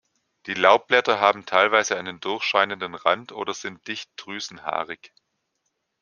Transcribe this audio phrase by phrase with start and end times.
[0.47, 5.13] Die Laubblätter haben teilweise einen durchscheinenden Rand oder sind dicht drüsenhaarig.